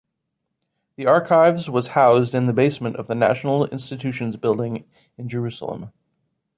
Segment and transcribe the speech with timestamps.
[0.95, 4.85] The Archives was housed in the basement of the National Institutions building
[5.15, 5.91] in Jerusalem.